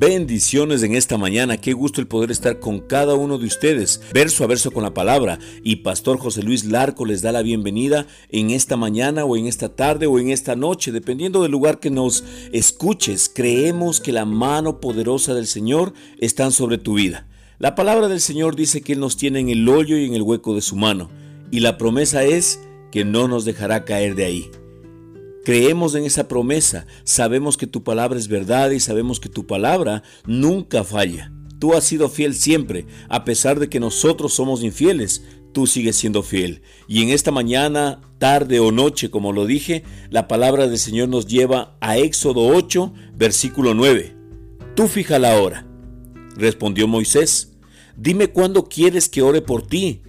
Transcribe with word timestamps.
Bendiciones 0.00 0.84
en 0.84 0.94
esta 0.94 1.18
mañana, 1.18 1.56
qué 1.56 1.72
gusto 1.72 2.00
el 2.00 2.06
poder 2.06 2.30
estar 2.30 2.60
con 2.60 2.78
cada 2.78 3.16
uno 3.16 3.36
de 3.36 3.46
ustedes, 3.46 4.00
verso 4.14 4.44
a 4.44 4.46
verso 4.46 4.70
con 4.70 4.84
la 4.84 4.94
palabra. 4.94 5.40
Y 5.64 5.74
Pastor 5.82 6.20
José 6.20 6.44
Luis 6.44 6.64
Larco 6.64 7.04
les 7.04 7.20
da 7.20 7.32
la 7.32 7.42
bienvenida 7.42 8.06
en 8.30 8.50
esta 8.50 8.76
mañana 8.76 9.24
o 9.24 9.36
en 9.36 9.48
esta 9.48 9.70
tarde 9.70 10.06
o 10.06 10.20
en 10.20 10.30
esta 10.30 10.54
noche, 10.54 10.92
dependiendo 10.92 11.42
del 11.42 11.50
lugar 11.50 11.80
que 11.80 11.90
nos 11.90 12.22
escuches. 12.52 13.28
Creemos 13.28 14.00
que 14.00 14.12
la 14.12 14.24
mano 14.24 14.78
poderosa 14.78 15.34
del 15.34 15.48
Señor 15.48 15.94
está 16.20 16.48
sobre 16.52 16.78
tu 16.78 16.94
vida. 16.94 17.26
La 17.58 17.74
palabra 17.74 18.06
del 18.06 18.20
Señor 18.20 18.54
dice 18.54 18.82
que 18.82 18.92
Él 18.92 19.00
nos 19.00 19.16
tiene 19.16 19.40
en 19.40 19.48
el 19.48 19.68
hoyo 19.68 19.98
y 19.98 20.04
en 20.04 20.14
el 20.14 20.22
hueco 20.22 20.54
de 20.54 20.60
su 20.60 20.76
mano. 20.76 21.10
Y 21.50 21.58
la 21.58 21.76
promesa 21.76 22.22
es 22.22 22.60
que 22.92 23.04
no 23.04 23.26
nos 23.26 23.44
dejará 23.44 23.84
caer 23.84 24.14
de 24.14 24.26
ahí. 24.26 24.50
Creemos 25.48 25.94
en 25.94 26.04
esa 26.04 26.28
promesa, 26.28 26.86
sabemos 27.04 27.56
que 27.56 27.66
tu 27.66 27.82
palabra 27.82 28.18
es 28.18 28.28
verdad 28.28 28.70
y 28.70 28.80
sabemos 28.80 29.18
que 29.18 29.30
tu 29.30 29.46
palabra 29.46 30.02
nunca 30.26 30.84
falla. 30.84 31.32
Tú 31.58 31.72
has 31.72 31.84
sido 31.84 32.10
fiel 32.10 32.34
siempre, 32.34 32.84
a 33.08 33.24
pesar 33.24 33.58
de 33.58 33.70
que 33.70 33.80
nosotros 33.80 34.34
somos 34.34 34.62
infieles, 34.62 35.24
tú 35.54 35.66
sigues 35.66 35.96
siendo 35.96 36.22
fiel. 36.22 36.60
Y 36.86 37.02
en 37.02 37.08
esta 37.08 37.30
mañana, 37.30 38.02
tarde 38.18 38.60
o 38.60 38.72
noche, 38.72 39.08
como 39.08 39.32
lo 39.32 39.46
dije, 39.46 39.84
la 40.10 40.28
palabra 40.28 40.68
del 40.68 40.76
Señor 40.76 41.08
nos 41.08 41.26
lleva 41.26 41.78
a 41.80 41.96
Éxodo 41.96 42.46
8, 42.48 42.92
versículo 43.14 43.72
9. 43.72 44.14
Tú 44.76 44.86
fija 44.86 45.18
la 45.18 45.40
hora. 45.40 45.66
Respondió 46.36 46.86
Moisés, 46.86 47.54
dime 47.96 48.26
cuándo 48.26 48.68
quieres 48.68 49.08
que 49.08 49.22
ore 49.22 49.40
por 49.40 49.66
ti 49.66 50.02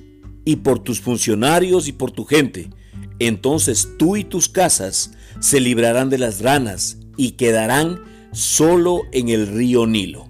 y 0.43 0.57
por 0.57 0.79
tus 0.79 0.99
funcionarios 0.99 1.87
y 1.87 1.93
por 1.93 2.11
tu 2.11 2.25
gente. 2.25 2.71
Entonces 3.19 3.89
tú 3.97 4.15
y 4.15 4.23
tus 4.23 4.49
casas 4.49 5.11
se 5.39 5.59
librarán 5.59 6.09
de 6.09 6.17
las 6.17 6.41
ranas 6.41 6.97
y 7.17 7.31
quedarán 7.31 8.01
solo 8.31 9.01
en 9.11 9.29
el 9.29 9.47
río 9.47 9.85
Nilo. 9.85 10.29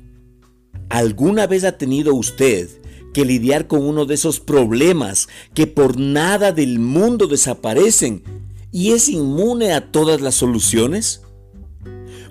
¿Alguna 0.89 1.45
vez 1.45 1.63
ha 1.63 1.77
tenido 1.77 2.15
usted 2.15 2.67
que 3.13 3.25
lidiar 3.25 3.67
con 3.67 3.85
uno 3.85 4.05
de 4.05 4.15
esos 4.15 4.39
problemas 4.39 5.29
que 5.53 5.67
por 5.67 5.99
nada 5.99 6.51
del 6.51 6.79
mundo 6.79 7.27
desaparecen 7.27 8.23
y 8.71 8.91
es 8.91 9.07
inmune 9.09 9.73
a 9.73 9.91
todas 9.91 10.21
las 10.21 10.35
soluciones? 10.35 11.21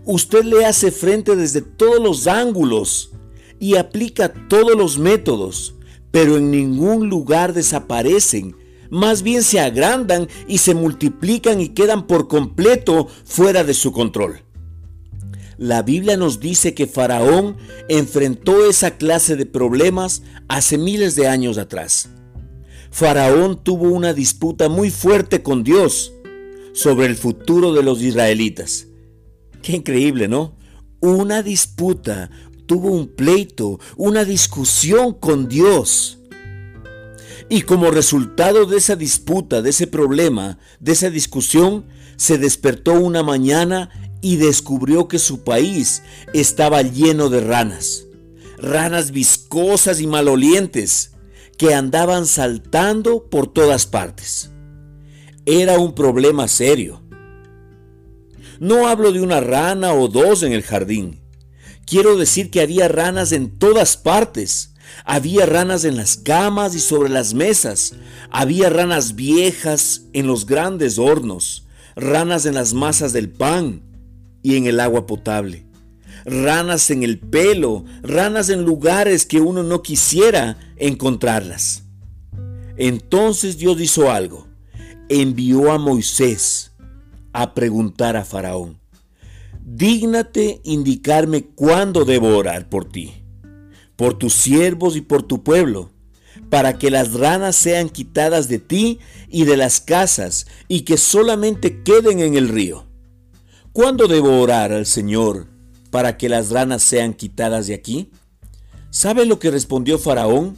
Usted 0.04 0.44
le 0.44 0.64
hace 0.64 0.90
frente 0.90 1.36
desde 1.36 1.60
todos 1.60 2.02
los 2.02 2.26
ángulos 2.26 3.12
y 3.60 3.76
aplica 3.76 4.32
todos 4.48 4.76
los 4.76 4.98
métodos, 4.98 5.74
pero 6.10 6.36
en 6.36 6.50
ningún 6.50 7.08
lugar 7.08 7.52
desaparecen 7.52 8.56
más 8.90 9.22
bien 9.22 9.42
se 9.42 9.60
agrandan 9.60 10.28
y 10.46 10.58
se 10.58 10.74
multiplican 10.74 11.60
y 11.60 11.70
quedan 11.70 12.06
por 12.06 12.28
completo 12.28 13.08
fuera 13.24 13.64
de 13.64 13.74
su 13.74 13.92
control. 13.92 14.42
La 15.58 15.82
Biblia 15.82 16.16
nos 16.16 16.38
dice 16.38 16.72
que 16.72 16.86
Faraón 16.86 17.56
enfrentó 17.88 18.68
esa 18.68 18.96
clase 18.96 19.34
de 19.34 19.44
problemas 19.44 20.22
hace 20.46 20.78
miles 20.78 21.16
de 21.16 21.26
años 21.26 21.58
atrás. 21.58 22.10
Faraón 22.90 23.62
tuvo 23.62 23.88
una 23.88 24.14
disputa 24.14 24.68
muy 24.68 24.90
fuerte 24.90 25.42
con 25.42 25.64
Dios 25.64 26.12
sobre 26.72 27.06
el 27.06 27.16
futuro 27.16 27.72
de 27.72 27.82
los 27.82 28.00
israelitas. 28.02 28.86
Qué 29.62 29.72
increíble, 29.72 30.28
¿no? 30.28 30.56
Una 31.00 31.42
disputa, 31.42 32.30
tuvo 32.66 32.92
un 32.92 33.08
pleito, 33.08 33.80
una 33.96 34.24
discusión 34.24 35.12
con 35.14 35.48
Dios. 35.48 36.17
Y 37.50 37.62
como 37.62 37.90
resultado 37.90 38.66
de 38.66 38.76
esa 38.76 38.94
disputa, 38.94 39.62
de 39.62 39.70
ese 39.70 39.86
problema, 39.86 40.58
de 40.80 40.92
esa 40.92 41.08
discusión, 41.08 41.86
se 42.16 42.36
despertó 42.36 42.92
una 42.92 43.22
mañana 43.22 43.90
y 44.20 44.36
descubrió 44.36 45.08
que 45.08 45.18
su 45.18 45.44
país 45.44 46.02
estaba 46.34 46.82
lleno 46.82 47.30
de 47.30 47.40
ranas. 47.40 48.04
Ranas 48.58 49.12
viscosas 49.12 50.00
y 50.00 50.06
malolientes 50.06 51.12
que 51.56 51.74
andaban 51.74 52.26
saltando 52.26 53.28
por 53.30 53.52
todas 53.52 53.86
partes. 53.86 54.50
Era 55.46 55.78
un 55.78 55.94
problema 55.94 56.48
serio. 56.48 57.02
No 58.60 58.88
hablo 58.88 59.12
de 59.12 59.20
una 59.20 59.40
rana 59.40 59.94
o 59.94 60.08
dos 60.08 60.42
en 60.42 60.52
el 60.52 60.62
jardín. 60.62 61.20
Quiero 61.86 62.18
decir 62.18 62.50
que 62.50 62.60
había 62.60 62.88
ranas 62.88 63.32
en 63.32 63.58
todas 63.58 63.96
partes 63.96 64.74
había 65.04 65.46
ranas 65.46 65.84
en 65.84 65.96
las 65.96 66.16
camas 66.16 66.74
y 66.74 66.80
sobre 66.80 67.08
las 67.08 67.34
mesas. 67.34 67.94
Había 68.30 68.68
ranas 68.68 69.14
viejas 69.14 70.02
en 70.12 70.26
los 70.26 70.46
grandes 70.46 70.98
hornos, 70.98 71.66
ranas 71.96 72.46
en 72.46 72.54
las 72.54 72.74
masas 72.74 73.12
del 73.12 73.30
pan 73.30 73.82
y 74.42 74.56
en 74.56 74.66
el 74.66 74.80
agua 74.80 75.06
potable. 75.06 75.66
Ranas 76.24 76.90
en 76.90 77.02
el 77.02 77.18
pelo, 77.18 77.84
ranas 78.02 78.50
en 78.50 78.64
lugares 78.64 79.24
que 79.24 79.40
uno 79.40 79.62
no 79.62 79.82
quisiera 79.82 80.58
encontrarlas. 80.76 81.84
Entonces 82.76 83.56
Dios 83.56 83.80
hizo 83.80 84.10
algo. 84.10 84.46
Envió 85.08 85.72
a 85.72 85.78
Moisés 85.78 86.72
a 87.32 87.54
preguntar 87.54 88.16
a 88.16 88.24
Faraón, 88.24 88.78
dígnate 89.64 90.60
indicarme 90.64 91.44
cuándo 91.44 92.04
debo 92.04 92.36
orar 92.36 92.68
por 92.68 92.86
ti 92.86 93.17
por 93.98 94.14
tus 94.14 94.32
siervos 94.32 94.94
y 94.94 95.00
por 95.00 95.24
tu 95.24 95.42
pueblo, 95.42 95.90
para 96.50 96.78
que 96.78 96.88
las 96.88 97.14
ranas 97.14 97.56
sean 97.56 97.88
quitadas 97.88 98.46
de 98.46 98.60
ti 98.60 99.00
y 99.28 99.44
de 99.44 99.56
las 99.56 99.80
casas, 99.80 100.46
y 100.68 100.82
que 100.82 100.96
solamente 100.96 101.82
queden 101.82 102.20
en 102.20 102.36
el 102.36 102.48
río. 102.48 102.86
¿Cuándo 103.72 104.06
debo 104.06 104.40
orar 104.40 104.72
al 104.72 104.86
Señor 104.86 105.48
para 105.90 106.16
que 106.16 106.28
las 106.28 106.50
ranas 106.50 106.84
sean 106.84 107.12
quitadas 107.12 107.66
de 107.66 107.74
aquí? 107.74 108.12
¿Sabe 108.90 109.26
lo 109.26 109.40
que 109.40 109.50
respondió 109.50 109.98
Faraón? 109.98 110.56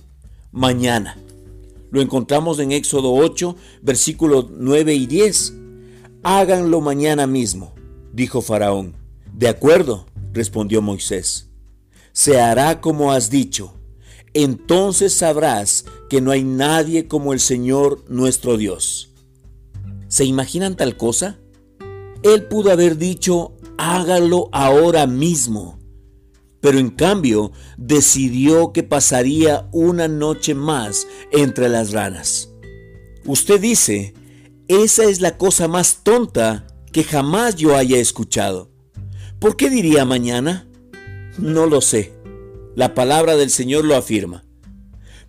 Mañana. 0.53 1.17
Lo 1.91 2.03
encontramos 2.03 2.59
en 2.59 2.73
Éxodo 2.73 3.15
8, 3.15 3.57
versículos 3.81 4.49
9 4.51 4.95
y 4.95 5.07
10. 5.07 5.55
Háganlo 6.23 6.83
mañana 6.83 7.27
mismo, 7.27 7.73
dijo 8.13 8.43
Faraón. 8.43 8.97
De 9.33 9.49
acuerdo, 9.49 10.05
respondió 10.35 10.83
Moisés 10.83 11.50
se 12.21 12.39
hará 12.39 12.83
como 12.83 13.13
has 13.13 13.31
dicho. 13.31 13.73
Entonces 14.35 15.15
sabrás 15.15 15.87
que 16.11 16.21
no 16.21 16.33
hay 16.33 16.45
nadie 16.45 17.09
como 17.09 17.33
el 17.33 17.41
Señor 17.41 18.05
nuestro 18.11 18.59
Dios. 18.59 19.15
¿Se 20.09 20.27
imaginan 20.27 20.77
tal 20.77 20.99
cosa? 20.99 21.39
Él 22.23 22.45
pudo 22.45 22.73
haber 22.73 22.99
dicho, 22.99 23.57
hágalo 23.79 24.51
ahora 24.53 25.07
mismo. 25.07 25.81
Pero 26.61 26.79
en 26.79 26.91
cambio 26.91 27.53
decidió 27.79 28.75
que 28.75 28.83
pasaría 28.83 29.71
una 29.73 30.07
noche 30.07 30.55
más 30.55 31.07
entre 31.33 31.71
las 31.71 31.93
ranas. 31.93 32.51
Usted 33.25 33.59
dice, 33.59 34.13
esa 34.69 35.05
es 35.05 35.23
la 35.23 35.39
cosa 35.39 35.69
más 35.69 36.01
tonta 36.03 36.67
que 36.93 37.03
jamás 37.03 37.57
yo 37.57 37.77
haya 37.77 37.97
escuchado. 37.97 38.71
¿Por 39.39 39.57
qué 39.57 39.71
diría 39.71 40.05
mañana? 40.05 40.70
No 41.41 41.67
lo 41.67 41.81
sé. 41.81 42.13
La 42.77 42.95
palabra 42.95 43.37
del 43.37 43.51
Señor 43.51 43.85
lo 43.85 43.97
afirma. 43.97 44.45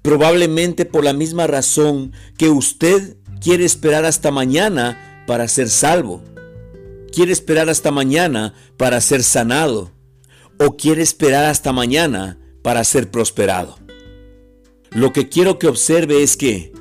Probablemente 0.01 0.85
por 0.85 1.03
la 1.05 1.13
misma 1.13 1.47
razón 1.47 2.11
que 2.37 2.49
usted 2.49 3.17
quiere 3.39 3.63
esperar 3.63 4.03
hasta 4.03 4.29
mañana 4.29 5.23
para 5.25 5.47
ser 5.47 5.69
salvo. 5.69 6.21
Quiere 7.13 7.31
esperar 7.31 7.69
hasta 7.69 7.91
mañana 7.91 8.53
para 8.77 8.99
ser 8.99 9.23
sanado. 9.23 9.91
O 10.59 10.75
quiere 10.75 11.01
esperar 11.01 11.45
hasta 11.45 11.71
mañana 11.71 12.37
para 12.61 12.83
ser 12.83 13.09
prosperado. 13.09 13.77
Lo 14.91 15.13
que 15.13 15.29
quiero 15.29 15.59
que 15.59 15.67
observe 15.67 16.23
es 16.23 16.35
que 16.35 16.73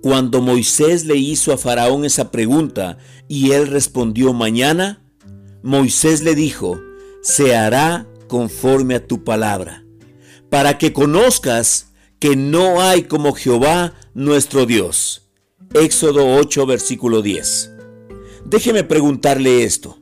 cuando 0.00 0.40
Moisés 0.40 1.04
le 1.04 1.16
hizo 1.16 1.52
a 1.52 1.58
Faraón 1.58 2.04
esa 2.04 2.30
pregunta 2.30 2.98
y 3.26 3.50
él 3.50 3.66
respondió 3.66 4.32
mañana, 4.32 5.02
Moisés 5.64 6.22
le 6.22 6.36
dijo, 6.36 6.80
se 7.22 7.56
hará 7.56 8.06
conforme 8.28 8.94
a 8.94 9.06
tu 9.06 9.24
palabra, 9.24 9.84
para 10.50 10.78
que 10.78 10.92
conozcas 10.92 11.92
que 12.18 12.36
no 12.36 12.80
hay 12.80 13.04
como 13.04 13.34
Jehová 13.34 13.94
nuestro 14.14 14.66
Dios. 14.66 15.28
Éxodo 15.74 16.36
8, 16.36 16.66
versículo 16.66 17.22
10. 17.22 17.72
Déjeme 18.46 18.84
preguntarle 18.84 19.64
esto. 19.64 19.98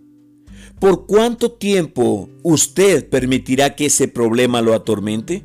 ¿Por 0.78 1.06
cuánto 1.06 1.52
tiempo 1.52 2.28
usted 2.42 3.08
permitirá 3.08 3.74
que 3.74 3.86
ese 3.86 4.06
problema 4.06 4.60
lo 4.60 4.74
atormente? 4.74 5.44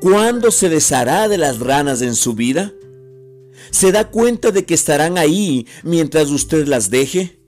¿Cuándo 0.00 0.50
se 0.50 0.68
deshará 0.68 1.28
de 1.28 1.38
las 1.38 1.58
ranas 1.58 2.02
en 2.02 2.14
su 2.14 2.34
vida? 2.34 2.72
¿Se 3.70 3.92
da 3.92 4.10
cuenta 4.10 4.52
de 4.52 4.64
que 4.64 4.74
estarán 4.74 5.18
ahí 5.18 5.66
mientras 5.82 6.30
usted 6.30 6.66
las 6.68 6.90
deje? 6.90 7.40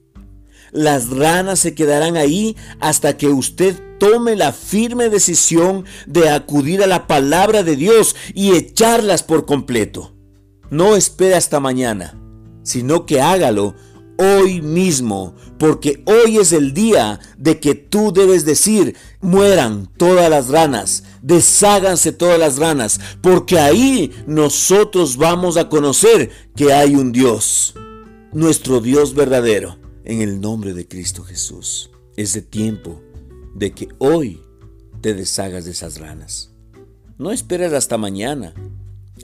Las 0.71 1.09
ranas 1.09 1.59
se 1.59 1.73
quedarán 1.73 2.17
ahí 2.17 2.55
hasta 2.79 3.17
que 3.17 3.27
usted 3.27 3.75
tome 3.99 4.35
la 4.35 4.51
firme 4.51 5.09
decisión 5.09 5.85
de 6.07 6.29
acudir 6.29 6.81
a 6.81 6.87
la 6.87 7.05
palabra 7.05 7.63
de 7.63 7.75
Dios 7.75 8.15
y 8.33 8.55
echarlas 8.55 9.21
por 9.21 9.45
completo. 9.45 10.15
No 10.71 10.95
espere 10.95 11.35
hasta 11.35 11.59
mañana, 11.59 12.19
sino 12.63 13.05
que 13.05 13.21
hágalo 13.21 13.75
hoy 14.19 14.61
mismo, 14.61 15.33
porque 15.57 16.03
hoy 16.05 16.37
es 16.37 16.51
el 16.51 16.73
día 16.73 17.19
de 17.37 17.59
que 17.59 17.73
tú 17.73 18.11
debes 18.11 18.43
decir, 18.43 18.95
mueran 19.21 19.89
todas 19.97 20.29
las 20.29 20.49
ranas, 20.49 21.03
desháganse 21.21 22.11
todas 22.11 22.37
las 22.37 22.57
ranas, 22.57 22.99
porque 23.21 23.59
ahí 23.59 24.11
nosotros 24.27 25.15
vamos 25.15 25.55
a 25.55 25.69
conocer 25.69 26.31
que 26.55 26.73
hay 26.73 26.95
un 26.95 27.13
Dios, 27.13 27.75
nuestro 28.33 28.81
Dios 28.81 29.15
verdadero, 29.15 29.77
en 30.03 30.21
el 30.21 30.41
nombre 30.41 30.73
de 30.73 30.87
Cristo 30.87 31.23
Jesús. 31.23 31.89
Es 32.17 32.33
de 32.33 32.41
tiempo 32.41 33.01
de 33.55 33.71
que 33.71 33.89
hoy 33.97 34.41
te 35.01 35.13
deshagas 35.13 35.65
de 35.65 35.71
esas 35.71 35.99
ranas. 35.99 36.51
No 37.17 37.31
esperes 37.31 37.73
hasta 37.73 37.97
mañana. 37.97 38.53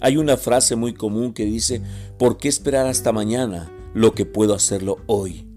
Hay 0.02 0.18
una 0.18 0.38
frase 0.38 0.76
muy 0.76 0.94
común 0.94 1.34
que 1.34 1.46
dice, 1.46 1.82
¿por 2.18 2.38
qué 2.38 2.50
esperar 2.50 2.88
hasta 2.88 3.12
mañana 3.12 3.72
lo 3.94 4.14
que 4.14 4.26
puedo 4.26 4.54
hacerlo 4.54 4.98
hoy? 5.08 5.48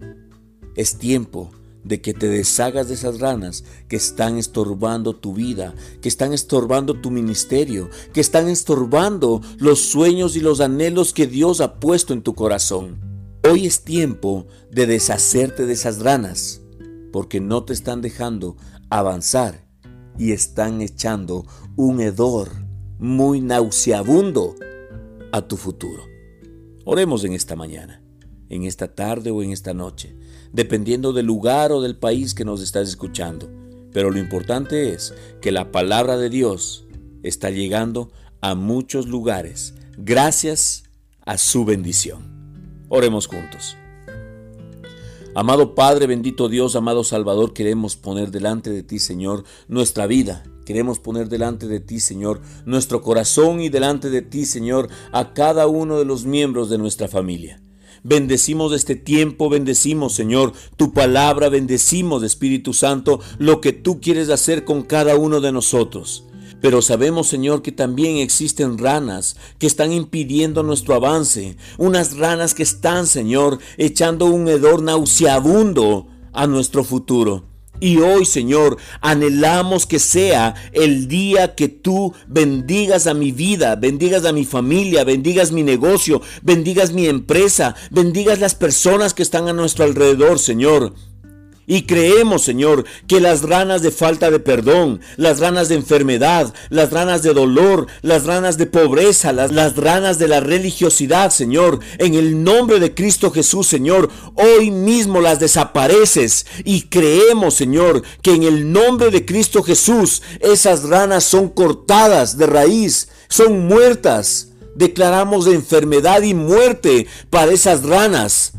Es 0.76 0.98
tiempo 0.98 1.50
de 1.82 2.00
que 2.00 2.14
te 2.14 2.28
deshagas 2.28 2.88
de 2.88 2.94
esas 2.94 3.18
ranas 3.18 3.64
que 3.88 3.96
están 3.96 4.36
estorbando 4.36 5.16
tu 5.16 5.32
vida, 5.32 5.74
que 6.00 6.08
están 6.08 6.32
estorbando 6.32 7.00
tu 7.00 7.10
ministerio, 7.10 7.88
que 8.12 8.20
están 8.20 8.48
estorbando 8.48 9.40
los 9.58 9.80
sueños 9.80 10.36
y 10.36 10.40
los 10.40 10.60
anhelos 10.60 11.12
que 11.12 11.26
Dios 11.26 11.60
ha 11.60 11.80
puesto 11.80 12.12
en 12.12 12.22
tu 12.22 12.34
corazón. 12.34 13.00
Hoy 13.48 13.66
es 13.66 13.82
tiempo 13.82 14.46
de 14.70 14.86
deshacerte 14.86 15.64
de 15.64 15.72
esas 15.72 16.00
ranas, 16.00 16.60
porque 17.12 17.40
no 17.40 17.64
te 17.64 17.72
están 17.72 18.00
dejando 18.00 18.56
avanzar 18.90 19.66
y 20.18 20.32
están 20.32 20.82
echando 20.82 21.46
un 21.76 22.00
hedor 22.00 22.50
muy 22.98 23.40
nauseabundo 23.40 24.54
a 25.32 25.42
tu 25.42 25.56
futuro. 25.56 26.04
Oremos 26.84 27.24
en 27.24 27.32
esta 27.32 27.54
mañana, 27.54 28.02
en 28.48 28.64
esta 28.64 28.94
tarde 28.94 29.30
o 29.30 29.42
en 29.42 29.52
esta 29.52 29.74
noche, 29.74 30.16
dependiendo 30.52 31.12
del 31.12 31.26
lugar 31.26 31.70
o 31.72 31.80
del 31.80 31.96
país 31.96 32.34
que 32.34 32.44
nos 32.44 32.62
estás 32.62 32.88
escuchando. 32.88 33.48
Pero 33.92 34.10
lo 34.10 34.18
importante 34.18 34.92
es 34.92 35.14
que 35.40 35.52
la 35.52 35.70
palabra 35.70 36.16
de 36.16 36.30
Dios 36.30 36.86
está 37.22 37.50
llegando 37.50 38.10
a 38.40 38.54
muchos 38.54 39.06
lugares 39.06 39.74
gracias 39.96 40.84
a 41.24 41.36
su 41.38 41.64
bendición. 41.64 42.86
Oremos 42.88 43.26
juntos. 43.26 43.76
Amado 45.38 45.76
Padre, 45.76 46.08
bendito 46.08 46.48
Dios, 46.48 46.74
amado 46.74 47.04
Salvador, 47.04 47.52
queremos 47.52 47.94
poner 47.94 48.32
delante 48.32 48.70
de 48.70 48.82
ti, 48.82 48.98
Señor, 48.98 49.44
nuestra 49.68 50.08
vida. 50.08 50.42
Queremos 50.66 50.98
poner 50.98 51.28
delante 51.28 51.68
de 51.68 51.78
ti, 51.78 52.00
Señor, 52.00 52.40
nuestro 52.66 53.02
corazón 53.02 53.60
y 53.60 53.68
delante 53.68 54.10
de 54.10 54.20
ti, 54.22 54.46
Señor, 54.46 54.88
a 55.12 55.34
cada 55.34 55.68
uno 55.68 55.96
de 55.96 56.04
los 56.04 56.24
miembros 56.24 56.70
de 56.70 56.78
nuestra 56.78 57.06
familia. 57.06 57.62
Bendecimos 58.02 58.72
este 58.72 58.96
tiempo, 58.96 59.48
bendecimos, 59.48 60.12
Señor, 60.12 60.54
tu 60.76 60.92
palabra, 60.92 61.48
bendecimos, 61.48 62.24
Espíritu 62.24 62.74
Santo, 62.74 63.20
lo 63.38 63.60
que 63.60 63.72
tú 63.72 64.00
quieres 64.00 64.30
hacer 64.30 64.64
con 64.64 64.82
cada 64.82 65.14
uno 65.14 65.40
de 65.40 65.52
nosotros. 65.52 66.24
Pero 66.60 66.82
sabemos, 66.82 67.28
Señor, 67.28 67.62
que 67.62 67.72
también 67.72 68.16
existen 68.16 68.78
ranas 68.78 69.36
que 69.58 69.66
están 69.66 69.92
impidiendo 69.92 70.62
nuestro 70.62 70.94
avance. 70.94 71.56
Unas 71.76 72.16
ranas 72.16 72.54
que 72.54 72.62
están, 72.62 73.06
Señor, 73.06 73.58
echando 73.76 74.26
un 74.26 74.48
hedor 74.48 74.82
nauseabundo 74.82 76.08
a 76.32 76.46
nuestro 76.46 76.84
futuro. 76.84 77.44
Y 77.80 77.98
hoy, 77.98 78.24
Señor, 78.24 78.76
anhelamos 79.00 79.86
que 79.86 80.00
sea 80.00 80.54
el 80.72 81.06
día 81.06 81.54
que 81.54 81.68
tú 81.68 82.12
bendigas 82.26 83.06
a 83.06 83.14
mi 83.14 83.30
vida, 83.30 83.76
bendigas 83.76 84.24
a 84.24 84.32
mi 84.32 84.44
familia, 84.44 85.04
bendigas 85.04 85.52
mi 85.52 85.62
negocio, 85.62 86.20
bendigas 86.42 86.92
mi 86.92 87.06
empresa, 87.06 87.76
bendigas 87.90 88.40
las 88.40 88.56
personas 88.56 89.14
que 89.14 89.22
están 89.22 89.48
a 89.48 89.52
nuestro 89.52 89.84
alrededor, 89.84 90.40
Señor. 90.40 90.92
Y 91.70 91.82
creemos, 91.82 92.44
Señor, 92.44 92.86
que 93.06 93.20
las 93.20 93.42
ranas 93.42 93.82
de 93.82 93.90
falta 93.90 94.30
de 94.30 94.40
perdón, 94.40 95.02
las 95.18 95.38
ranas 95.38 95.68
de 95.68 95.74
enfermedad, 95.74 96.54
las 96.70 96.90
ranas 96.90 97.22
de 97.22 97.34
dolor, 97.34 97.88
las 98.00 98.24
ranas 98.24 98.56
de 98.56 98.64
pobreza, 98.64 99.34
las, 99.34 99.76
ranas 99.76 100.18
de 100.18 100.28
la 100.28 100.40
religiosidad, 100.40 101.30
Señor, 101.30 101.80
en 101.98 102.14
el 102.14 102.42
nombre 102.42 102.80
de 102.80 102.94
Cristo 102.94 103.30
Jesús, 103.30 103.66
Señor, 103.66 104.08
hoy 104.34 104.70
mismo 104.70 105.20
las 105.20 105.40
desapareces. 105.40 106.46
Y 106.64 106.88
creemos, 106.88 107.52
Señor, 107.52 108.02
que 108.22 108.32
en 108.32 108.44
el 108.44 108.72
nombre 108.72 109.10
de 109.10 109.26
Cristo 109.26 109.62
Jesús 109.62 110.22
esas 110.40 110.84
ranas 110.84 111.24
son 111.24 111.50
cortadas 111.50 112.38
de 112.38 112.46
raíz, 112.46 113.10
son 113.28 113.68
muertas. 113.68 114.48
Declaramos 114.74 115.44
de 115.44 115.54
enfermedad 115.54 116.22
y 116.22 116.32
muerte 116.32 117.06
para 117.28 117.52
esas 117.52 117.82
ranas 117.82 118.54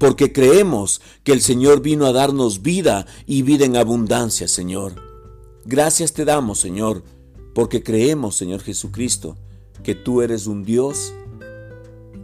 porque 0.00 0.32
creemos 0.32 1.02
que 1.24 1.32
el 1.32 1.40
Señor 1.40 1.80
vino 1.80 2.06
a 2.06 2.12
darnos 2.12 2.62
vida 2.62 3.06
y 3.26 3.42
vida 3.42 3.64
en 3.64 3.76
abundancia, 3.76 4.48
Señor. 4.48 4.94
Gracias 5.64 6.12
te 6.12 6.24
damos, 6.24 6.58
Señor, 6.58 7.04
porque 7.54 7.82
creemos, 7.82 8.36
Señor 8.36 8.60
Jesucristo, 8.60 9.36
que 9.82 9.94
tú 9.94 10.22
eres 10.22 10.46
un 10.46 10.64
Dios 10.64 11.12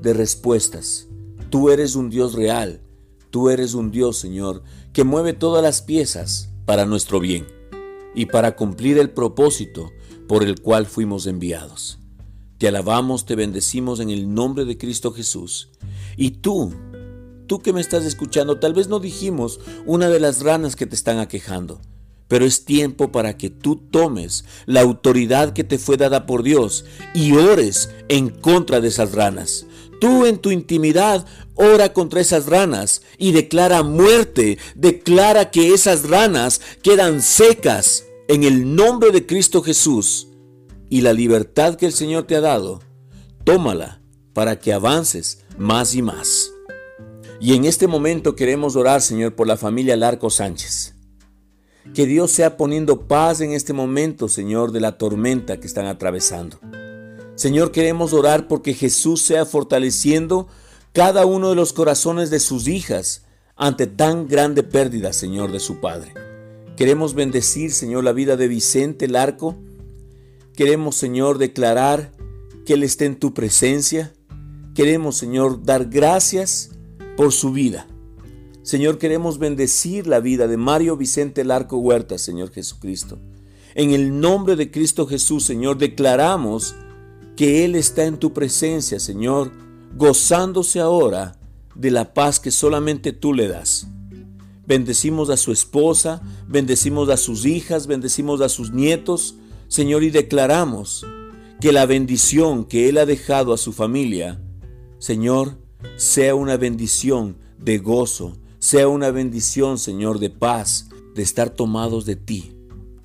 de 0.00 0.12
respuestas. 0.12 1.08
Tú 1.50 1.70
eres 1.70 1.96
un 1.96 2.10
Dios 2.10 2.34
real. 2.34 2.80
Tú 3.30 3.50
eres 3.50 3.74
un 3.74 3.90
Dios, 3.90 4.16
Señor, 4.16 4.62
que 4.92 5.04
mueve 5.04 5.32
todas 5.32 5.62
las 5.62 5.82
piezas 5.82 6.50
para 6.64 6.86
nuestro 6.86 7.20
bien 7.20 7.46
y 8.14 8.26
para 8.26 8.56
cumplir 8.56 8.98
el 8.98 9.10
propósito 9.10 9.90
por 10.26 10.42
el 10.42 10.60
cual 10.60 10.86
fuimos 10.86 11.26
enviados. 11.26 11.98
Te 12.58 12.68
alabamos, 12.68 13.26
te 13.26 13.34
bendecimos 13.34 14.00
en 14.00 14.08
el 14.08 14.32
nombre 14.32 14.64
de 14.64 14.78
Cristo 14.78 15.12
Jesús. 15.12 15.70
Y 16.16 16.30
tú, 16.30 16.72
Tú 17.46 17.60
que 17.60 17.72
me 17.72 17.80
estás 17.80 18.04
escuchando, 18.04 18.58
tal 18.58 18.74
vez 18.74 18.88
no 18.88 18.98
dijimos 18.98 19.60
una 19.84 20.08
de 20.08 20.18
las 20.18 20.42
ranas 20.42 20.74
que 20.74 20.86
te 20.86 20.96
están 20.96 21.18
aquejando, 21.18 21.80
pero 22.26 22.44
es 22.44 22.64
tiempo 22.64 23.12
para 23.12 23.36
que 23.36 23.50
tú 23.50 23.76
tomes 23.76 24.44
la 24.66 24.80
autoridad 24.80 25.52
que 25.52 25.62
te 25.62 25.78
fue 25.78 25.96
dada 25.96 26.26
por 26.26 26.42
Dios 26.42 26.84
y 27.14 27.32
ores 27.32 27.90
en 28.08 28.30
contra 28.30 28.80
de 28.80 28.88
esas 28.88 29.12
ranas. 29.12 29.66
Tú 30.00 30.26
en 30.26 30.38
tu 30.38 30.50
intimidad 30.50 31.24
ora 31.54 31.92
contra 31.92 32.20
esas 32.20 32.46
ranas 32.46 33.02
y 33.16 33.32
declara 33.32 33.82
muerte, 33.82 34.58
declara 34.74 35.50
que 35.50 35.72
esas 35.72 36.08
ranas 36.08 36.60
quedan 36.82 37.22
secas 37.22 38.04
en 38.28 38.42
el 38.42 38.74
nombre 38.74 39.12
de 39.12 39.24
Cristo 39.24 39.62
Jesús. 39.62 40.28
Y 40.90 41.00
la 41.00 41.12
libertad 41.12 41.76
que 41.76 41.86
el 41.86 41.92
Señor 41.92 42.24
te 42.24 42.36
ha 42.36 42.40
dado, 42.40 42.80
tómala 43.44 44.02
para 44.34 44.58
que 44.58 44.72
avances 44.72 45.44
más 45.56 45.94
y 45.94 46.02
más. 46.02 46.50
Y 47.40 47.54
en 47.54 47.64
este 47.66 47.86
momento 47.86 48.34
queremos 48.34 48.76
orar, 48.76 49.02
Señor, 49.02 49.34
por 49.34 49.46
la 49.46 49.56
familia 49.56 49.96
Larco 49.96 50.30
Sánchez. 50.30 50.94
Que 51.94 52.06
Dios 52.06 52.30
sea 52.30 52.56
poniendo 52.56 53.06
paz 53.06 53.40
en 53.40 53.52
este 53.52 53.72
momento, 53.72 54.28
Señor, 54.28 54.72
de 54.72 54.80
la 54.80 54.98
tormenta 54.98 55.60
que 55.60 55.66
están 55.66 55.86
atravesando. 55.86 56.58
Señor, 57.34 57.72
queremos 57.72 58.14
orar 58.14 58.48
porque 58.48 58.72
Jesús 58.72 59.20
sea 59.20 59.44
fortaleciendo 59.44 60.48
cada 60.92 61.26
uno 61.26 61.50
de 61.50 61.56
los 61.56 61.74
corazones 61.74 62.30
de 62.30 62.40
sus 62.40 62.68
hijas 62.68 63.26
ante 63.54 63.86
tan 63.86 64.28
grande 64.28 64.62
pérdida, 64.62 65.12
Señor, 65.12 65.52
de 65.52 65.60
su 65.60 65.78
Padre. 65.80 66.14
Queremos 66.76 67.14
bendecir, 67.14 67.72
Señor, 67.72 68.04
la 68.04 68.12
vida 68.12 68.36
de 68.36 68.48
Vicente 68.48 69.08
Larco. 69.08 69.56
Queremos, 70.54 70.96
Señor, 70.96 71.36
declarar 71.36 72.12
que 72.64 72.74
Él 72.74 72.82
esté 72.82 73.04
en 73.04 73.16
tu 73.16 73.34
presencia. 73.34 74.12
Queremos, 74.74 75.18
Señor, 75.18 75.62
dar 75.62 75.86
gracias 75.86 76.70
por 77.16 77.32
su 77.32 77.52
vida. 77.52 77.86
Señor, 78.62 78.98
queremos 78.98 79.38
bendecir 79.38 80.06
la 80.06 80.20
vida 80.20 80.48
de 80.48 80.56
Mario 80.56 80.96
Vicente 80.96 81.44
Larco 81.44 81.78
Huerta, 81.78 82.18
Señor 82.18 82.50
Jesucristo. 82.50 83.18
En 83.74 83.92
el 83.92 84.20
nombre 84.20 84.56
de 84.56 84.70
Cristo 84.70 85.06
Jesús, 85.06 85.44
Señor, 85.44 85.78
declaramos 85.78 86.74
que 87.36 87.64
Él 87.64 87.76
está 87.76 88.04
en 88.04 88.16
tu 88.16 88.32
presencia, 88.32 88.98
Señor, 88.98 89.52
gozándose 89.94 90.80
ahora 90.80 91.38
de 91.74 91.90
la 91.90 92.12
paz 92.12 92.40
que 92.40 92.50
solamente 92.50 93.12
tú 93.12 93.34
le 93.34 93.48
das. 93.48 93.86
Bendecimos 94.66 95.30
a 95.30 95.36
su 95.36 95.52
esposa, 95.52 96.22
bendecimos 96.48 97.08
a 97.08 97.16
sus 97.16 97.46
hijas, 97.46 97.86
bendecimos 97.86 98.40
a 98.40 98.48
sus 98.48 98.72
nietos, 98.72 99.36
Señor, 99.68 100.02
y 100.02 100.10
declaramos 100.10 101.06
que 101.60 101.70
la 101.70 101.86
bendición 101.86 102.64
que 102.64 102.88
Él 102.88 102.98
ha 102.98 103.06
dejado 103.06 103.52
a 103.52 103.58
su 103.58 103.72
familia, 103.72 104.40
Señor, 104.98 105.58
sea 105.96 106.34
una 106.34 106.56
bendición 106.56 107.36
de 107.58 107.78
gozo, 107.78 108.36
sea 108.58 108.88
una 108.88 109.10
bendición, 109.10 109.78
Señor, 109.78 110.18
de 110.18 110.30
paz, 110.30 110.88
de 111.14 111.22
estar 111.22 111.50
tomados 111.50 112.04
de 112.06 112.16
ti 112.16 112.52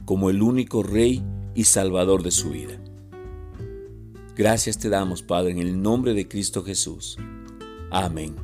como 0.06 0.30
el 0.30 0.42
único 0.42 0.84
Rey 0.84 1.24
y 1.56 1.66
Salvador 1.66 2.24
de 2.24 2.32
su 2.32 2.50
vida. 2.50 2.82
Gracias 4.36 4.78
te 4.78 4.90
damos, 4.90 5.22
Padre, 5.22 5.52
en 5.52 5.60
el 5.60 5.82
nombre 5.82 6.14
de 6.14 6.28
Cristo 6.28 6.64
Jesús. 6.64 7.18
Amén. 7.92 8.36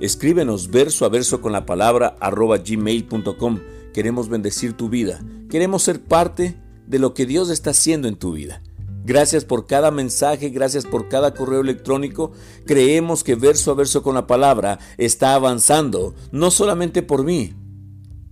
Escríbenos 0.00 0.70
verso 0.70 1.04
a 1.04 1.08
verso 1.08 1.40
con 1.40 1.52
la 1.52 1.66
palabra 1.66 2.16
arroba 2.20 2.58
gmail.com. 2.58 3.60
Queremos 3.92 4.28
bendecir 4.28 4.74
tu 4.74 4.88
vida. 4.88 5.24
Queremos 5.48 5.82
ser 5.82 6.02
parte 6.02 6.56
de 6.86 6.98
lo 6.98 7.14
que 7.14 7.26
Dios 7.26 7.50
está 7.50 7.70
haciendo 7.70 8.08
en 8.08 8.16
tu 8.16 8.32
vida. 8.32 8.62
Gracias 9.04 9.44
por 9.44 9.66
cada 9.66 9.90
mensaje, 9.90 10.48
gracias 10.48 10.86
por 10.86 11.08
cada 11.08 11.34
correo 11.34 11.60
electrónico. 11.60 12.32
Creemos 12.64 13.22
que 13.22 13.34
verso 13.34 13.70
a 13.70 13.74
verso 13.74 14.02
con 14.02 14.14
la 14.14 14.26
palabra 14.26 14.78
está 14.96 15.34
avanzando, 15.34 16.14
no 16.32 16.50
solamente 16.50 17.02
por 17.02 17.22
mí, 17.22 17.54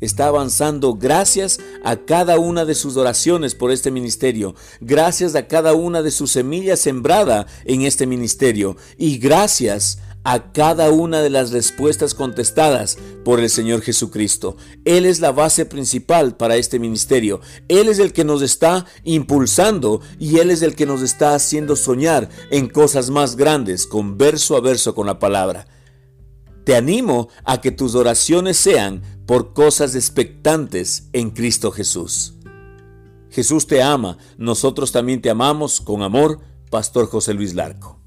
está 0.00 0.26
avanzando 0.26 0.94
gracias 0.94 1.60
a 1.84 1.96
cada 1.96 2.38
una 2.38 2.64
de 2.64 2.74
sus 2.74 2.96
oraciones 2.96 3.54
por 3.54 3.70
este 3.70 3.90
ministerio, 3.90 4.54
gracias 4.80 5.34
a 5.34 5.46
cada 5.46 5.74
una 5.74 6.02
de 6.02 6.10
sus 6.10 6.32
semillas 6.32 6.80
sembrada 6.80 7.46
en 7.64 7.82
este 7.82 8.06
ministerio 8.06 8.76
y 8.96 9.18
gracias 9.18 9.98
a 10.24 10.52
cada 10.52 10.90
una 10.90 11.20
de 11.20 11.30
las 11.30 11.50
respuestas 11.50 12.14
contestadas 12.14 12.98
por 13.24 13.40
el 13.40 13.50
Señor 13.50 13.82
Jesucristo. 13.82 14.56
Él 14.84 15.06
es 15.06 15.20
la 15.20 15.32
base 15.32 15.66
principal 15.66 16.36
para 16.36 16.56
este 16.56 16.78
ministerio. 16.78 17.40
Él 17.68 17.88
es 17.88 17.98
el 17.98 18.12
que 18.12 18.24
nos 18.24 18.42
está 18.42 18.86
impulsando 19.04 20.00
y 20.18 20.38
Él 20.38 20.50
es 20.50 20.62
el 20.62 20.74
que 20.74 20.86
nos 20.86 21.02
está 21.02 21.34
haciendo 21.34 21.76
soñar 21.76 22.28
en 22.50 22.68
cosas 22.68 23.10
más 23.10 23.36
grandes, 23.36 23.86
con 23.86 24.18
verso 24.18 24.56
a 24.56 24.60
verso 24.60 24.94
con 24.94 25.06
la 25.06 25.18
palabra. 25.18 25.66
Te 26.64 26.76
animo 26.76 27.28
a 27.44 27.60
que 27.60 27.72
tus 27.72 27.94
oraciones 27.94 28.56
sean 28.56 29.02
por 29.26 29.52
cosas 29.52 29.94
expectantes 29.94 31.08
en 31.12 31.30
Cristo 31.30 31.72
Jesús. 31.72 32.34
Jesús 33.30 33.66
te 33.66 33.82
ama, 33.82 34.18
nosotros 34.36 34.92
también 34.92 35.22
te 35.22 35.30
amamos 35.30 35.80
con 35.80 36.02
amor, 36.02 36.40
Pastor 36.70 37.06
José 37.06 37.34
Luis 37.34 37.54
Larco. 37.54 38.01